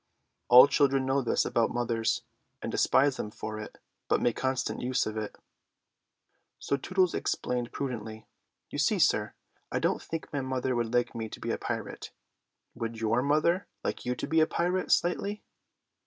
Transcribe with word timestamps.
All 0.49 0.67
children 0.67 1.05
know 1.05 1.21
this 1.21 1.45
about 1.45 1.69
mothers, 1.75 2.23
and 2.59 2.71
despise 2.71 3.17
them 3.17 3.29
for 3.29 3.59
it, 3.59 3.77
but 4.07 4.19
make 4.19 4.35
constant 4.35 4.81
use 4.81 5.05
of 5.05 5.15
it. 5.15 5.35
So 6.57 6.75
Tootles 6.75 7.13
explained 7.13 7.71
prudently, 7.71 8.25
"You 8.71 8.79
see, 8.79 8.97
sir, 8.97 9.35
I 9.71 9.77
don't 9.77 10.01
think 10.01 10.33
my 10.33 10.41
mother 10.41 10.75
would 10.75 10.91
like 10.91 11.13
me 11.13 11.29
to 11.29 11.39
be 11.39 11.51
a 11.51 11.57
pirate. 11.59 12.09
Would 12.73 12.99
your 12.99 13.21
mother 13.21 13.67
like 13.83 14.03
you 14.03 14.15
to 14.15 14.25
be 14.25 14.39
a 14.39 14.47
pirate, 14.47 14.91
Slightly?" 14.91 15.43